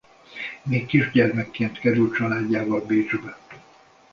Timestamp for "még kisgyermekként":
0.63-1.79